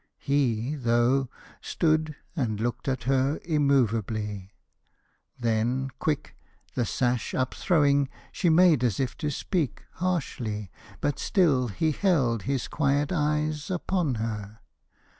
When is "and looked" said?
2.35-2.87